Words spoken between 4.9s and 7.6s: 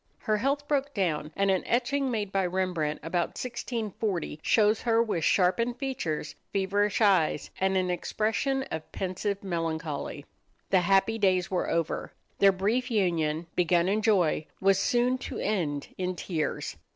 with sharpened features, feverish eyes,